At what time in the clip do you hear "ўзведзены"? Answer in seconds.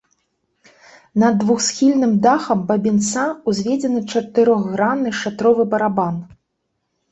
3.53-4.01